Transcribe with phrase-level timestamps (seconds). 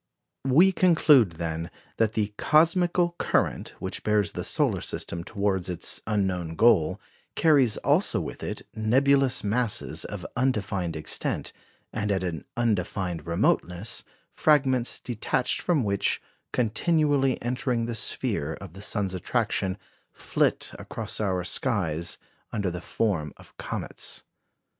[0.47, 6.55] We conclude, then, that the "cosmical current" which bears the solar system towards its unknown
[6.55, 6.99] goal
[7.35, 11.53] carries also with it nebulous masses of undefined extent,
[11.93, 14.03] and at an undefined remoteness,
[14.33, 16.19] fragments detached from which,
[16.51, 19.77] continually entering the sphere of the sun's attraction,
[20.11, 22.17] flit across our skies
[22.51, 24.23] under the form of comets.